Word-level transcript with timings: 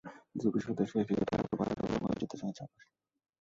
দ্বিতীয় 0.31 0.51
বিশ্বযুদ্ধের 0.55 0.89
শেষ 0.91 1.03
দিকে 1.09 1.23
তাঁর 1.29 1.41
ওপর 1.45 1.57
বাধ্যতামূলকভাবে 1.59 2.19
যুদ্ধে 2.21 2.37
যাওয়ার 2.39 2.55
চাপ 2.57 2.69
আসে। 2.71 2.85